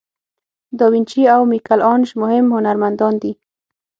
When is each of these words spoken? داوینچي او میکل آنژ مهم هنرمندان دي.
داوینچي 0.79 1.21
او 1.35 1.41
میکل 1.51 1.81
آنژ 1.93 2.07
مهم 2.21 2.45
هنرمندان 2.55 3.13
دي. 3.21 3.31